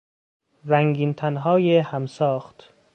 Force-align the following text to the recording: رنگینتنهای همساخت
رنگینتنهای 0.65 1.77
همساخت 1.79 2.73